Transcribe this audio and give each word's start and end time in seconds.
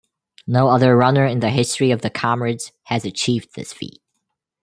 No 0.47 0.69
other 0.69 0.97
runner 0.97 1.27
in 1.27 1.41
the 1.41 1.51
history 1.51 1.91
of 1.91 2.01
the 2.01 2.09
Comrades 2.09 2.71
has 2.85 3.05
achieved 3.05 3.53
this 3.53 3.71
feat. 3.71 4.01